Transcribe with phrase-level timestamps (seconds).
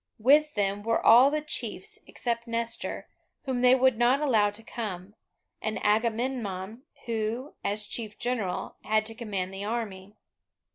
[0.17, 3.07] With them were all the chiefs except Nestor,
[3.43, 5.13] whom they would not allow to come,
[5.61, 10.15] and Agamemnon, who, as chief general, had to command the army.